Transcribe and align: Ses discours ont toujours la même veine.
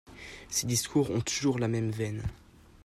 Ses 0.49 0.65
discours 0.65 1.11
ont 1.11 1.21
toujours 1.21 1.59
la 1.59 1.67
même 1.67 1.91
veine. 1.91 2.23